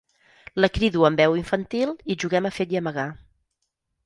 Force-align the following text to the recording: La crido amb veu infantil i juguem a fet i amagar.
La 0.63 0.69
crido 0.77 1.05
amb 1.09 1.21
veu 1.23 1.37
infantil 1.41 1.93
i 2.15 2.19
juguem 2.25 2.49
a 2.51 2.53
fet 2.57 2.75
i 2.77 2.81
amagar. 2.81 3.07